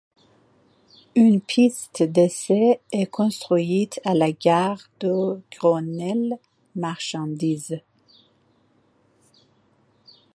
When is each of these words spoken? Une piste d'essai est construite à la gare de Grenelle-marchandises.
Une 1.13 1.41
piste 1.41 2.01
d'essai 2.01 2.79
est 2.91 3.05
construite 3.05 4.01
à 4.03 4.15
la 4.15 4.31
gare 4.31 4.89
de 4.99 5.39
Grenelle-marchandises. 5.51 7.79